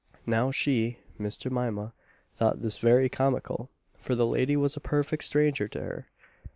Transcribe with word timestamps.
Now 0.25 0.49
she, 0.49 0.97
Miss 1.19 1.37
Jemima, 1.37 1.93
thought 2.33 2.63
this 2.63 2.79
very 2.79 3.07
comical, 3.07 3.69
for 3.99 4.15
the 4.15 4.25
lady 4.25 4.57
was 4.57 4.75
a 4.75 4.79
perfect 4.79 5.23
stranger 5.23 5.67
to 5.67 5.79
her. 5.79 6.07